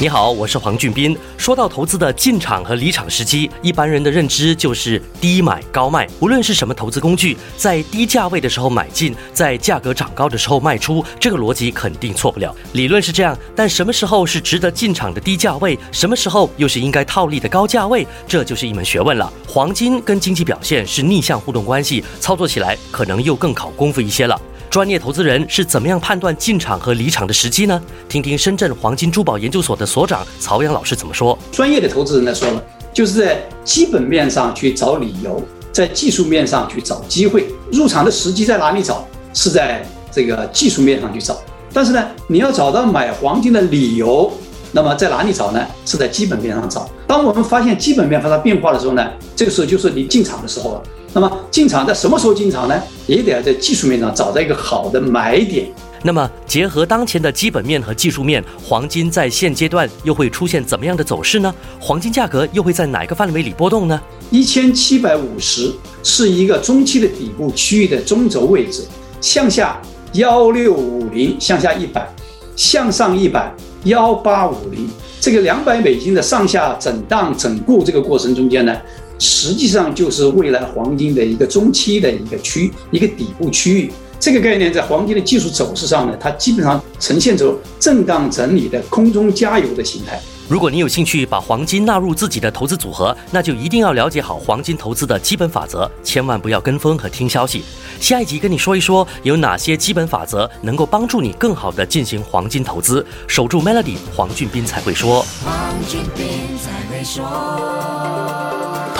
[0.00, 1.18] 你好，我是黄俊斌。
[1.36, 6.06] 说到投资的进场和离场时机，一般人的认知就是低买高卖。
[6.20, 12.54] 无论是什么投资工具，在低价位的时候买进，在价格涨高的时候卖出，这个逻辑肯定错不了。
[12.74, 19.32] 理论是这样，但什么时候是值得进场的低价位，什么时候又是应该套利的高价位，这就是一门学问了。
[19.48, 24.40] 黄金跟经济表现是逆向互动关系，操作起来可能又更考功夫一些了。
[24.70, 27.80] 专业投资人是怎么样判断进场和离场的时机呢？
[28.06, 31.36] 听听深圳黄金珠宝研究所的所长曹阳老师怎么说。
[31.50, 37.46] 专业的投资人来说呢，就是在基本面上去找理由，在技术面上去找机会。
[37.72, 39.06] 入场的时机在哪里找？
[39.32, 41.38] 是在这个技术面上去找。
[41.72, 44.30] 但是呢，你要找到买黄金的理由，
[44.72, 45.66] 那么在哪里找呢？
[45.86, 46.88] 是在基本面上找。
[47.06, 50.82] 当我们发现基本面发生变化的时候呢，这个时候就是你进场的时候了。
[51.12, 52.80] 那么进场在什么时候进场呢？
[53.06, 55.66] 也得要在技术面上找到一个好的买点。
[56.02, 61.52] 那么结合当前的基本面和技术面，黄金在现阶段又会出现怎么样的走势呢？
[61.80, 64.00] 黄金价格又会在哪个范围里波动呢？
[64.30, 65.72] 一千七百五十
[66.04, 68.84] 是一个中期的底部区域的中轴位置，
[69.20, 69.80] 向下
[70.12, 72.08] 幺六五零，向下一百，
[72.54, 73.52] 向上一百
[73.84, 74.88] 幺八五零。
[75.20, 78.76] 这个两百美金的上下震荡整固这个过程中间呢？
[79.18, 83.92] 实际上就是未来黄金的一个中期的一个区，一个底部区域。
[84.20, 90.20] 这个概念在黄金的技术走势上呢，它基本上呈现出震荡整理的空中加油的形态。
[90.48, 97.62] 如果你有兴趣把黄金纳入自己的投资组合，那就一定要了解好黄金投资的基本法则，千万不要跟风和听消息。
[98.00, 103.04] 下一集跟你说一说有哪些基本法则能够帮助你更好的进行黄金投资。
[103.28, 105.24] 守住 Melody，黄俊斌才会说。
[105.44, 105.54] 黄
[105.86, 106.26] 俊斌
[106.58, 108.47] 才会说。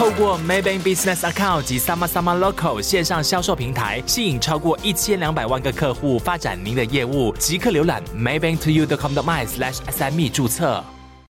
[0.09, 7.35] 透过 Maybank Business Account 及 Sama Sama Local 线上销售平台，吸引超过一千两百万个客户，发展您的业务。
[7.39, 10.83] 即刻浏览 maybanktoyou.com.my/sme 注册。